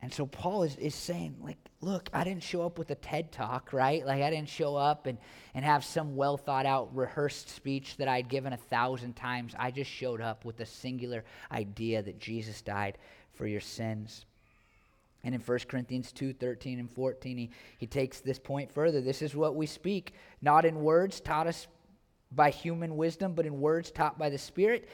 [0.00, 3.32] And so Paul is, is saying, like, look, I didn't show up with a TED
[3.32, 4.06] talk, right?
[4.06, 5.18] Like, I didn't show up and,
[5.54, 9.54] and have some well thought out, rehearsed speech that I'd given a thousand times.
[9.58, 12.98] I just showed up with a singular idea that Jesus died
[13.34, 14.24] for your sins.
[15.24, 19.00] And in 1 Corinthians 2 13 and 14, he, he takes this point further.
[19.00, 21.66] This is what we speak, not in words taught us
[22.30, 24.88] by human wisdom, but in words taught by the Spirit,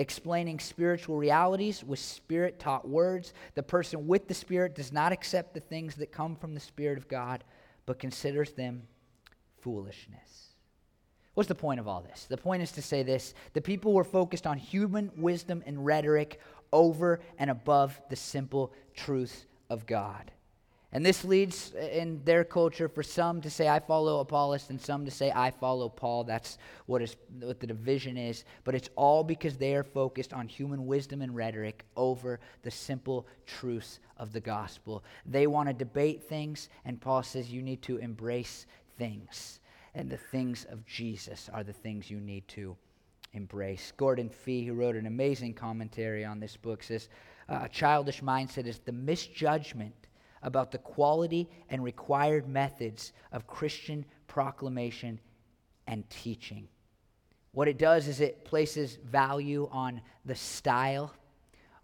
[0.00, 3.34] explaining spiritual realities with spirit taught words.
[3.54, 6.96] The person with the Spirit does not accept the things that come from the Spirit
[6.96, 7.44] of God,
[7.84, 8.84] but considers them
[9.60, 10.54] foolishness.
[11.34, 12.24] What's the point of all this?
[12.24, 16.40] The point is to say this the people were focused on human wisdom and rhetoric
[16.72, 20.30] over and above the simple truths of God.
[20.92, 25.04] And this leads in their culture for some to say, I follow Apollos, and some
[25.04, 26.24] to say, I follow Paul.
[26.24, 28.44] That's what, is, what the division is.
[28.64, 33.28] But it's all because they are focused on human wisdom and rhetoric over the simple
[33.46, 35.04] truths of the gospel.
[35.24, 38.66] They want to debate things, and Paul says, You need to embrace
[38.98, 39.60] things.
[39.94, 42.76] And the things of Jesus are the things you need to
[43.32, 43.92] embrace.
[43.96, 47.08] Gordon Fee, who wrote an amazing commentary on this book, says,
[47.48, 49.94] A childish mindset is the misjudgment
[50.42, 55.20] about the quality and required methods of Christian proclamation
[55.86, 56.68] and teaching.
[57.52, 61.12] What it does is it places value on the style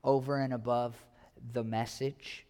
[0.04, 0.94] over and above
[1.52, 2.45] the message.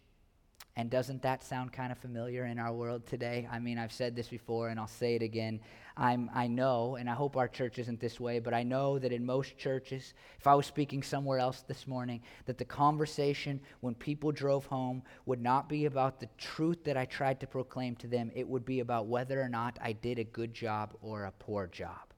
[0.77, 3.49] And doesn't that sound kind of familiar in our world today?
[3.51, 5.59] I mean, I've said this before and I'll say it again.
[5.97, 9.11] I'm, I know, and I hope our church isn't this way, but I know that
[9.11, 13.95] in most churches, if I was speaking somewhere else this morning, that the conversation when
[13.95, 18.07] people drove home would not be about the truth that I tried to proclaim to
[18.07, 18.29] them.
[18.35, 21.65] It would be about whether or not I did a good job or a poor
[21.65, 22.13] job.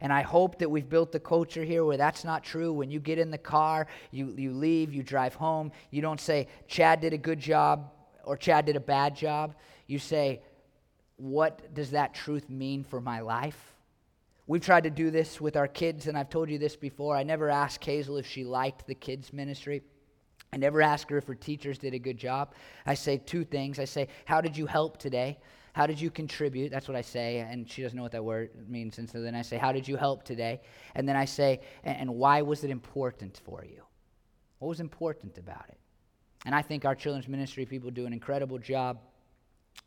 [0.00, 2.72] And I hope that we've built the culture here where that's not true.
[2.72, 6.48] When you get in the car, you, you leave, you drive home, you don't say,
[6.68, 7.90] Chad did a good job
[8.24, 9.54] or Chad did a bad job.
[9.86, 10.40] You say,
[11.16, 13.74] what does that truth mean for my life?
[14.46, 17.16] We've tried to do this with our kids, and I've told you this before.
[17.16, 19.82] I never asked Hazel if she liked the kids' ministry.
[20.52, 22.54] I never ask her if her teachers did a good job.
[22.84, 23.78] I say two things.
[23.78, 25.38] I say, How did you help today?
[25.72, 26.70] How did you contribute?
[26.70, 27.38] That's what I say.
[27.38, 28.98] And she doesn't know what that word means.
[28.98, 30.60] And so then I say, How did you help today?
[30.94, 33.82] And then I say, And why was it important for you?
[34.58, 35.78] What was important about it?
[36.44, 39.00] And I think our children's ministry people do an incredible job.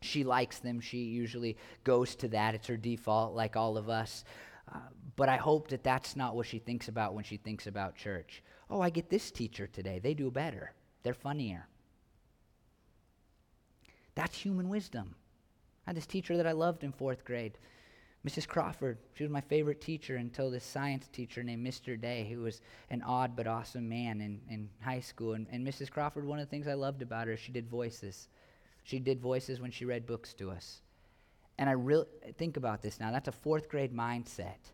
[0.00, 0.80] She likes them.
[0.80, 2.54] She usually goes to that.
[2.54, 4.24] It's her default, like all of us.
[4.72, 4.78] Uh,
[5.16, 8.42] but I hope that that's not what she thinks about when she thinks about church.
[8.70, 9.98] Oh, I get this teacher today.
[9.98, 11.68] They do better, they're funnier.
[14.14, 15.16] That's human wisdom.
[15.86, 17.58] I had this teacher that I loved in fourth grade,
[18.26, 18.48] Mrs.
[18.48, 18.98] Crawford.
[19.14, 22.00] She was my favorite teacher until this science teacher named Mr.
[22.00, 25.34] Day, who was an odd but awesome man in, in high school.
[25.34, 25.90] And, and Mrs.
[25.90, 28.28] Crawford, one of the things I loved about her, she did voices.
[28.82, 30.80] She did voices when she read books to us.
[31.58, 33.10] And I really think about this now.
[33.10, 34.72] That's a fourth grade mindset.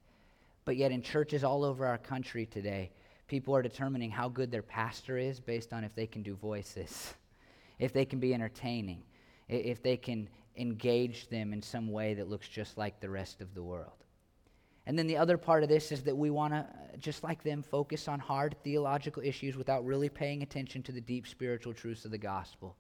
[0.64, 2.90] But yet, in churches all over our country today,
[3.26, 7.14] people are determining how good their pastor is based on if they can do voices,
[7.78, 9.02] if they can be entertaining,
[9.48, 10.28] if they can
[10.60, 14.04] engage them in some way that looks just like the rest of the world.
[14.86, 17.42] And then the other part of this is that we want to, uh, just like
[17.42, 22.04] them, focus on hard theological issues without really paying attention to the deep spiritual truths
[22.04, 22.76] of the gospel.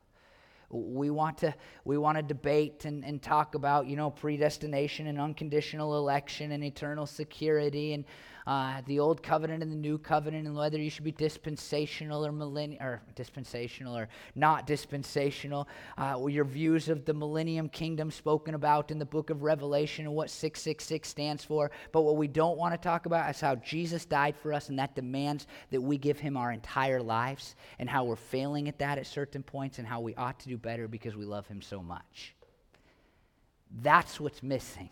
[0.70, 1.54] We want to,
[1.84, 6.62] we want to debate and, and talk about, you know, predestination and unconditional election and
[6.62, 8.04] eternal security and
[8.46, 12.32] uh, the old covenant and the new covenant and whether you should be dispensational or
[12.32, 15.68] millennial or dispensational or not dispensational.
[15.98, 20.14] Uh, your views of the millennium kingdom spoken about in the book of Revelation and
[20.14, 21.70] what 666 stands for.
[21.92, 24.78] But what we don't want to talk about is how Jesus died for us, and
[24.78, 28.98] that demands that we give him our entire lives, and how we're failing at that
[28.98, 31.82] at certain points, and how we ought to do better because we love him so
[31.82, 32.34] much.
[33.82, 34.90] That's what's missing.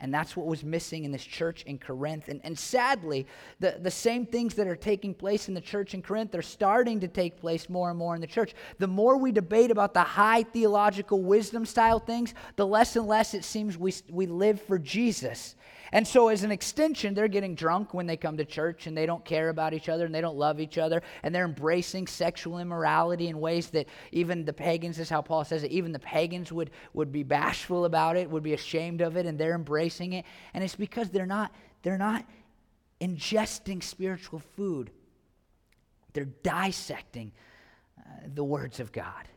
[0.00, 2.28] And that's what was missing in this church in Corinth.
[2.28, 3.26] And, and sadly,
[3.58, 7.00] the, the same things that are taking place in the church in Corinth are starting
[7.00, 8.54] to take place more and more in the church.
[8.78, 13.34] The more we debate about the high theological wisdom style things, the less and less
[13.34, 15.56] it seems we, we live for Jesus.
[15.92, 19.06] And so, as an extension, they're getting drunk when they come to church and they
[19.06, 22.58] don't care about each other and they don't love each other and they're embracing sexual
[22.58, 26.52] immorality in ways that even the pagans, is how Paul says it, even the pagans
[26.52, 30.24] would, would be bashful about it, would be ashamed of it, and they're embracing it.
[30.54, 32.24] And it's because they're not, they're not
[33.00, 34.90] ingesting spiritual food,
[36.12, 37.32] they're dissecting
[37.98, 38.02] uh,
[38.34, 39.28] the words of God.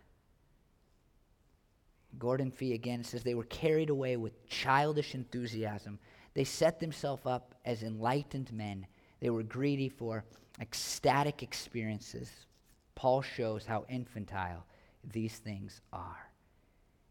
[2.19, 5.97] Gordon Fee again says they were carried away with childish enthusiasm
[6.33, 8.85] they set themselves up as enlightened men.
[9.19, 10.23] They were greedy for
[10.59, 12.29] ecstatic experiences.
[12.95, 14.65] Paul shows how infantile
[15.11, 16.29] these things are.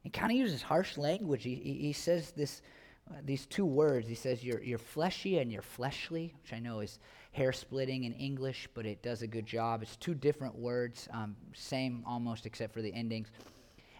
[0.03, 1.43] He kind of uses harsh language.
[1.43, 2.63] He, he, he says this,
[3.11, 4.09] uh, these two words.
[4.09, 6.99] He says, you're, you're fleshy and you're fleshly, which I know is
[7.33, 9.83] hair splitting in English, but it does a good job.
[9.83, 13.31] It's two different words, um, same almost except for the endings.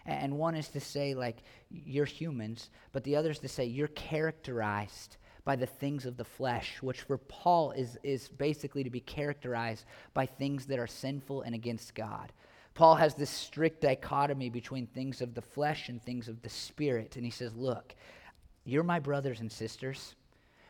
[0.05, 1.37] And one is to say, like,
[1.69, 6.23] you're humans, but the other is to say, you're characterized by the things of the
[6.23, 11.41] flesh, which for Paul is, is basically to be characterized by things that are sinful
[11.41, 12.31] and against God.
[12.73, 17.15] Paul has this strict dichotomy between things of the flesh and things of the spirit.
[17.15, 17.95] And he says, Look,
[18.63, 20.15] you're my brothers and sisters,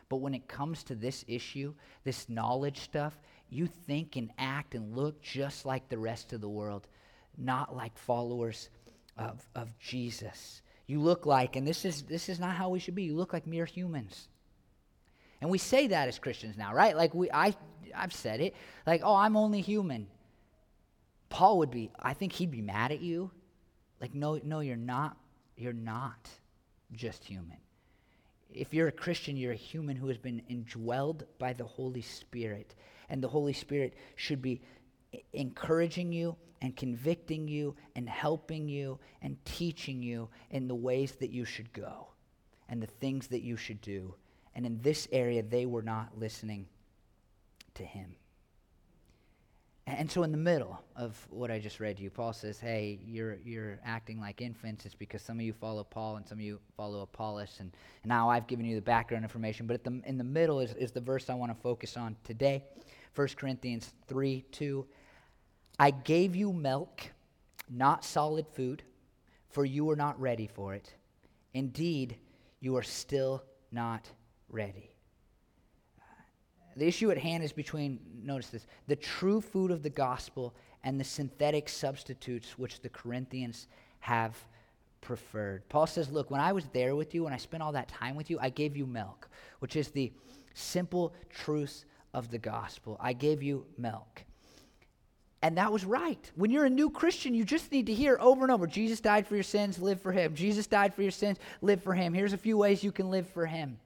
[0.08, 1.74] but when it comes to this issue,
[2.04, 6.48] this knowledge stuff, you think and act and look just like the rest of the
[6.48, 6.88] world,
[7.36, 8.70] not like followers
[9.16, 10.62] of, of Jesus.
[10.86, 13.32] You look like, and this is, this is not how we should be, you look
[13.32, 14.28] like mere humans.
[15.42, 16.96] And we say that as Christians now, right?
[16.96, 17.54] Like we I
[17.94, 18.54] I've said it.
[18.86, 20.06] Like, "Oh, I'm only human."
[21.28, 23.32] Paul would be I think he'd be mad at you.
[24.00, 25.16] Like, "No, no, you're not.
[25.56, 26.30] You're not
[26.92, 27.58] just human."
[28.54, 32.74] If you're a Christian, you're a human who has been indwelled by the Holy Spirit,
[33.08, 34.62] and the Holy Spirit should be
[35.32, 41.30] encouraging you and convicting you and helping you and teaching you in the ways that
[41.30, 42.08] you should go
[42.68, 44.14] and the things that you should do.
[44.54, 46.66] And in this area, they were not listening
[47.74, 48.14] to him.
[49.86, 53.00] And so, in the middle of what I just read to you, Paul says, Hey,
[53.04, 54.86] you're, you're acting like infants.
[54.86, 57.56] It's because some of you follow Paul and some of you follow Apollos.
[57.58, 57.72] And,
[58.04, 59.66] and now I've given you the background information.
[59.66, 62.62] But the, in the middle is, is the verse I want to focus on today
[63.14, 64.86] 1 Corinthians 3 2.
[65.78, 67.02] I gave you milk,
[67.68, 68.84] not solid food,
[69.48, 70.94] for you were not ready for it.
[71.54, 72.16] Indeed,
[72.60, 73.42] you are still
[73.72, 74.08] not
[74.48, 74.91] ready.
[76.76, 80.54] The issue at hand is between, notice this, the true food of the gospel
[80.84, 83.68] and the synthetic substitutes which the Corinthians
[84.00, 84.36] have
[85.00, 85.68] preferred.
[85.68, 88.16] Paul says, Look, when I was there with you, when I spent all that time
[88.16, 90.12] with you, I gave you milk, which is the
[90.54, 92.96] simple truth of the gospel.
[93.00, 94.24] I gave you milk.
[95.42, 96.30] And that was right.
[96.36, 99.26] When you're a new Christian, you just need to hear over and over Jesus died
[99.26, 100.34] for your sins, live for him.
[100.34, 102.14] Jesus died for your sins, live for him.
[102.14, 103.78] Here's a few ways you can live for him.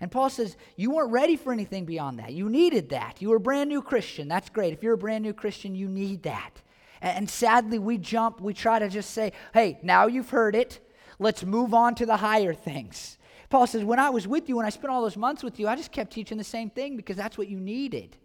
[0.00, 2.32] And Paul says, You weren't ready for anything beyond that.
[2.32, 3.20] You needed that.
[3.20, 4.28] You were a brand new Christian.
[4.28, 4.72] That's great.
[4.72, 6.62] If you're a brand new Christian, you need that.
[7.00, 10.80] And sadly, we jump, we try to just say, Hey, now you've heard it.
[11.18, 13.18] Let's move on to the higher things.
[13.50, 15.66] Paul says, When I was with you, when I spent all those months with you,
[15.66, 18.16] I just kept teaching the same thing because that's what you needed.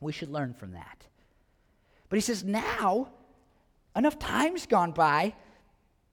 [0.00, 1.06] We should learn from that.
[2.08, 3.10] But he says, Now,
[3.96, 5.34] enough time's gone by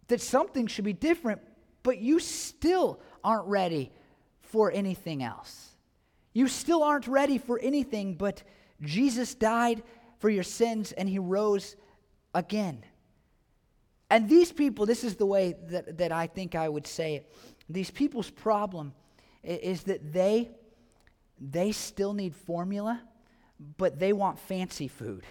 [0.08, 1.42] that something should be different,
[1.84, 3.92] but you still aren't ready
[4.48, 5.76] for anything else.
[6.34, 8.44] You still aren't ready for anything, but
[8.82, 9.84] Jesus died
[10.20, 11.76] for your sins and he rose
[12.34, 12.84] again.
[14.10, 17.34] And these people, this is the way that, that I think I would say it.
[17.70, 18.94] These people's problem
[19.44, 20.52] is that they
[21.40, 23.02] they still need formula,
[23.78, 25.26] but they want fancy food.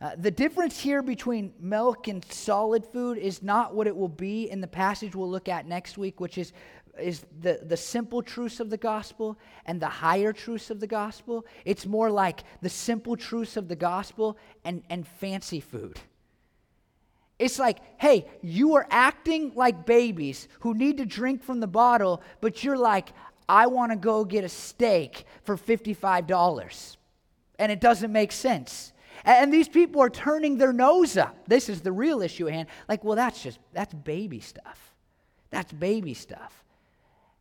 [0.00, 4.50] Uh, the difference here between milk and solid food is not what it will be
[4.50, 6.52] in the passage we'll look at next week, which is
[6.98, 11.46] is the, the simple truths of the gospel and the higher truths of the gospel.
[11.64, 15.98] It's more like the simple truths of the gospel and, and fancy food.
[17.38, 22.22] It's like, hey, you are acting like babies who need to drink from the bottle,
[22.40, 23.12] but you're like,
[23.48, 26.96] I want to go get a steak for $55.
[27.58, 28.92] And it doesn't make sense.
[29.24, 31.36] And these people are turning their nose up.
[31.48, 32.68] This is the real issue at hand.
[32.88, 34.94] Like, well, that's just, that's baby stuff.
[35.50, 36.63] That's baby stuff.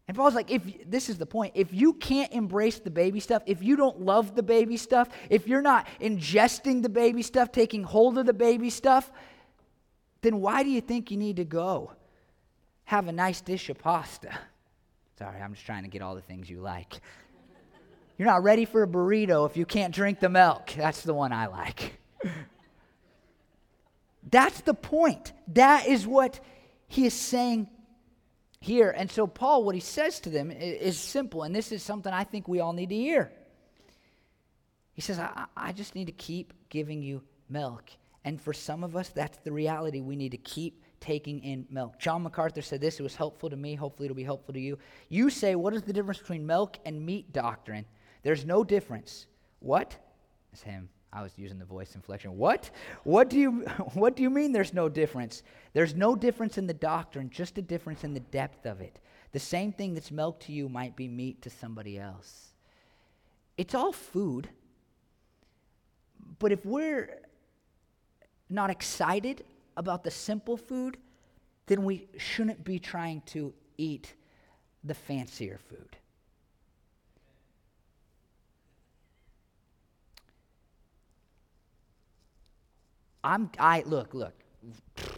[0.08, 3.42] And Paul's like, if this is the point, if you can't embrace the baby stuff,
[3.46, 7.84] if you don't love the baby stuff, if you're not ingesting the baby stuff, taking
[7.84, 9.12] hold of the baby stuff,
[10.22, 11.94] then why do you think you need to go
[12.86, 14.30] have a nice dish of pasta
[15.20, 17.00] Sorry, I'm just trying to get all the things you like.
[18.18, 20.74] You're not ready for a burrito if you can't drink the milk.
[20.76, 22.00] That's the one I like.
[24.30, 25.34] That's the point.
[25.50, 26.40] That is what
[26.88, 27.68] he is saying
[28.64, 28.92] here.
[28.92, 32.24] And so, Paul, what he says to them is, simple, and this is something I
[32.24, 33.32] think we all need to hear.
[34.94, 37.84] He says, I, I just need to keep giving you milk.
[38.24, 40.00] And for some of us, that's the reality.
[40.00, 42.00] We need to keep taking in milk.
[42.00, 43.76] John MacArthur said this, it was helpful to me.
[43.76, 44.80] Hopefully, it'll be helpful to you.
[45.10, 47.86] You say, What is the difference between milk and meat doctrine?
[48.22, 49.28] There's no difference.
[49.60, 49.98] What?
[50.54, 50.88] It's him.
[51.14, 52.38] I was using the voice inflection.
[52.38, 52.72] What?
[53.04, 53.52] What do you
[53.94, 55.44] what do you mean there's no difference?
[55.74, 59.00] There's no difference in the doctrine, just a difference in the depth of it.
[59.32, 62.54] The same thing that's milk to you might be meat to somebody else.
[63.58, 64.50] It's all food.
[66.40, 67.20] But if we're
[68.50, 69.44] not excited
[69.78, 70.98] about the simple food,
[71.68, 74.14] then we shouldn't be trying to eat
[74.84, 75.98] the fancier food.
[83.24, 84.34] I'm I look, look.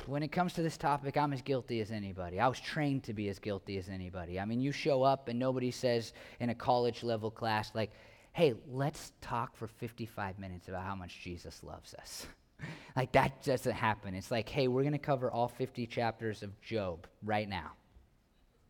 [0.08, 2.40] When it comes to this topic, I'm as guilty as anybody.
[2.40, 4.40] I was trained to be as guilty as anybody.
[4.40, 7.92] I mean, you show up and nobody says in a college level class like,
[8.34, 12.28] "Hey, let's talk for 55 minutes about how much Jesus loves us."
[12.96, 14.16] like that doesn't happen.
[14.16, 17.72] It's like, "Hey, we're going to cover all 50 chapters of Job right now."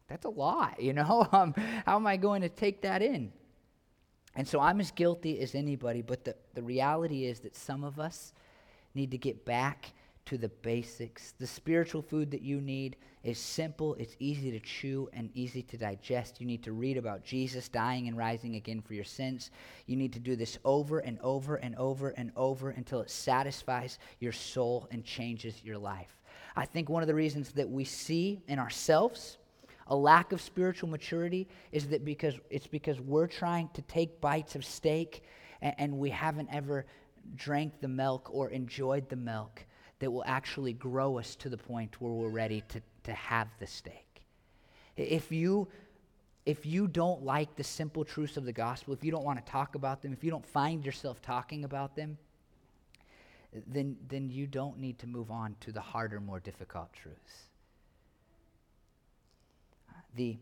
[0.08, 1.28] That's a lot, you know?
[1.32, 1.54] Um,
[1.86, 3.32] how am I going to take that in?
[4.36, 8.00] And so I'm as guilty as anybody, but the, the reality is that some of
[8.00, 8.34] us,
[8.96, 9.94] need to get back
[10.26, 11.34] to the basics.
[11.38, 15.78] The spiritual food that you need is simple, it's easy to chew, and easy to
[15.78, 16.40] digest.
[16.40, 19.52] You need to read about Jesus dying and rising again for your sins.
[19.86, 24.00] You need to do this over and over and over and over until it satisfies
[24.20, 26.22] your soul and changes your life.
[26.56, 29.38] I think one of the reasons that we see in ourselves
[29.88, 34.56] a lack of spiritual maturity is that because it's because we're trying to take bites
[34.56, 35.24] of steak
[35.62, 36.86] and, and we haven't ever
[37.36, 39.66] drank the milk or enjoyed the milk
[40.00, 43.68] that will actually grow us to the point where we're ready to, to have the
[43.68, 44.24] steak.
[44.96, 45.68] If you
[46.46, 49.52] if you don't like the simple truths of the gospel, if you don't want to
[49.52, 52.18] talk about them, if you don't find yourself talking about them,
[53.68, 57.48] then, then you don't need to move on to the harder, more difficult truths.
[60.16, 60.38] The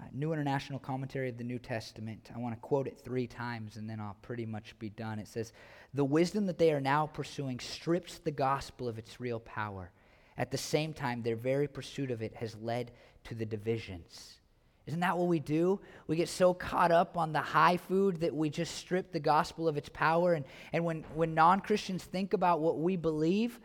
[0.00, 2.30] uh, New International Commentary of the New Testament.
[2.34, 5.18] I want to quote it three times and then I'll pretty much be done.
[5.18, 5.52] It says,
[5.94, 9.90] The wisdom that they are now pursuing strips the gospel of its real power.
[10.38, 12.92] At the same time, their very pursuit of it has led
[13.24, 14.38] to the divisions.
[14.86, 15.80] Isn't that what we do?
[16.06, 19.68] We get so caught up on the high food that we just strip the gospel
[19.68, 20.34] of its power.
[20.34, 23.60] And, and when, when non Christians think about what we believe,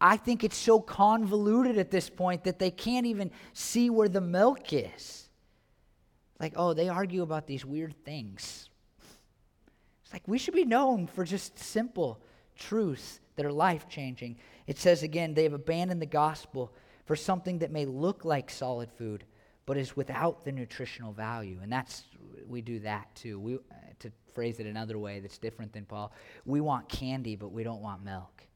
[0.00, 4.20] I think it's so convoluted at this point that they can't even see where the
[4.20, 5.28] milk is.
[6.40, 8.70] Like, oh, they argue about these weird things.
[10.14, 12.20] Like we should be known for just simple
[12.56, 14.36] truths that are life changing.
[14.68, 16.72] It says again, they have abandoned the gospel
[17.04, 19.24] for something that may look like solid food,
[19.66, 21.58] but is without the nutritional value.
[21.60, 22.04] And that's,
[22.46, 23.40] we do that too.
[23.40, 23.58] We,
[23.98, 26.12] to phrase it another way that's different than Paul,
[26.44, 28.46] we want candy, but we don't want milk.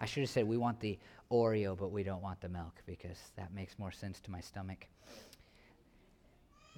[0.00, 0.98] I should have said we want the
[1.30, 4.86] Oreo, but we don't want the milk because that makes more sense to my stomach.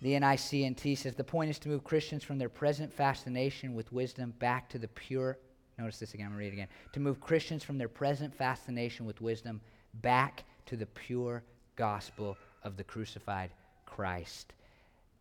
[0.02, 4.34] The NICNT says the point is to move Christians from their present fascination with wisdom
[4.38, 5.38] back to the pure.
[5.78, 6.68] Notice this again, I'm going to read it again.
[6.92, 9.60] To move Christians from their present fascination with wisdom
[10.02, 11.42] back to the pure
[11.76, 13.50] gospel of the crucified
[13.86, 14.52] Christ.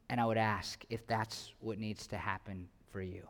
[0.09, 3.23] And I would ask if that's what needs to happen for you.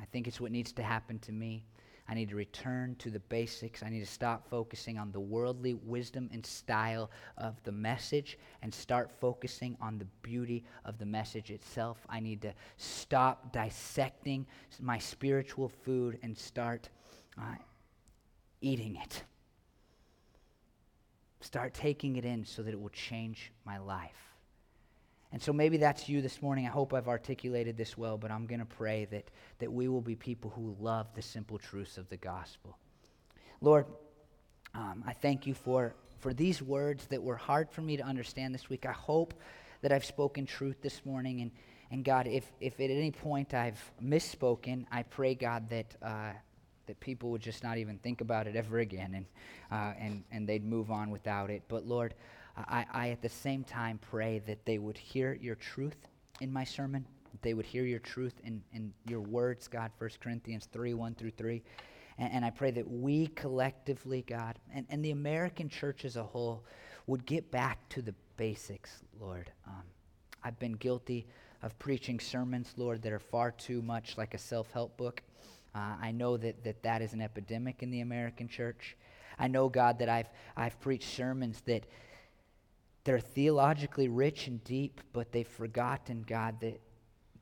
[0.00, 1.64] I think it's what needs to happen to me.
[2.08, 3.82] I need to return to the basics.
[3.82, 8.74] I need to stop focusing on the worldly wisdom and style of the message and
[8.74, 11.98] start focusing on the beauty of the message itself.
[12.08, 14.46] I need to stop dissecting
[14.80, 16.88] my spiritual food and start
[17.38, 17.54] uh,
[18.60, 19.22] eating it.
[21.40, 24.31] Start taking it in so that it will change my life.
[25.32, 26.66] And so maybe that's you this morning.
[26.66, 29.30] I hope I've articulated this well, but I'm going to pray that,
[29.60, 32.76] that we will be people who love the simple truths of the gospel.
[33.62, 33.86] Lord,
[34.74, 38.54] um, I thank you for, for these words that were hard for me to understand
[38.54, 38.84] this week.
[38.84, 39.32] I hope
[39.80, 41.40] that I've spoken truth this morning.
[41.40, 41.50] And,
[41.90, 46.32] and God, if, if at any point I've misspoken, I pray, God, that, uh,
[46.86, 49.26] that people would just not even think about it ever again and,
[49.70, 51.62] uh, and, and they'd move on without it.
[51.68, 52.14] But Lord,
[52.56, 56.08] I, I at the same time pray that they would hear your truth
[56.40, 57.06] in my sermon.
[57.40, 61.30] They would hear your truth in, in your words, God, 1 Corinthians 3 1 through
[61.30, 61.62] 3.
[62.18, 66.22] And, and I pray that we collectively, God, and, and the American church as a
[66.22, 66.64] whole,
[67.06, 69.50] would get back to the basics, Lord.
[69.66, 69.82] Um,
[70.44, 71.26] I've been guilty
[71.62, 75.22] of preaching sermons, Lord, that are far too much like a self help book.
[75.74, 78.96] Uh, I know that, that that is an epidemic in the American church.
[79.38, 81.86] I know, God, that I've, I've preached sermons that
[83.04, 86.80] they're theologically rich and deep, but they've forgotten, God, that,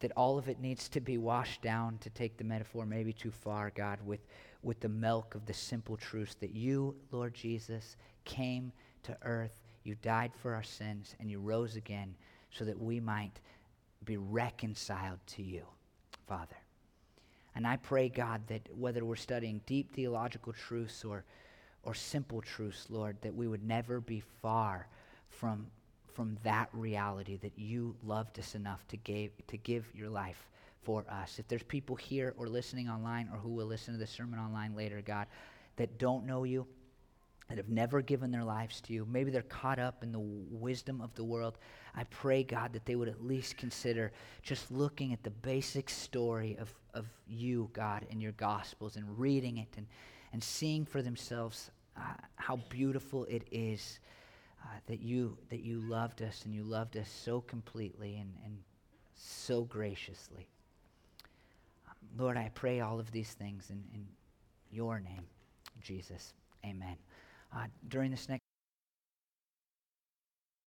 [0.00, 3.30] that all of it needs to be washed down, to take the metaphor maybe too
[3.30, 4.26] far, God, with,
[4.62, 9.96] with the milk of the simple truths that you, Lord Jesus, came to earth, you
[10.02, 12.14] died for our sins, and you rose again
[12.50, 13.40] so that we might
[14.04, 15.64] be reconciled to you,
[16.26, 16.56] Father.
[17.54, 21.24] And I pray, God, that whether we're studying deep theological truths or,
[21.82, 24.88] or simple truths, Lord, that we would never be far
[25.30, 25.66] from,
[26.12, 30.48] from that reality that you loved us enough to, gave, to give your life
[30.82, 31.38] for us.
[31.38, 34.74] If there's people here or listening online or who will listen to the sermon online
[34.74, 35.26] later, God,
[35.76, 36.66] that don't know you,
[37.48, 39.04] that have never given their lives to you.
[39.10, 41.58] Maybe they're caught up in the wisdom of the world.
[41.96, 44.12] I pray, God, that they would at least consider
[44.42, 49.58] just looking at the basic story of, of you, God, in your Gospels and reading
[49.58, 49.86] it and,
[50.32, 52.02] and seeing for themselves uh,
[52.36, 53.98] how beautiful it is
[54.62, 58.56] uh, that, you, that you loved us and you loved us so completely and, and
[59.14, 60.46] so graciously.
[61.88, 64.06] Um, Lord, I pray all of these things in, in
[64.70, 65.24] your name,
[65.82, 66.34] Jesus.
[66.64, 66.96] Amen.
[67.54, 68.49] Uh, during this next